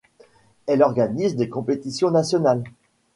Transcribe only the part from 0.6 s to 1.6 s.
Elle organise des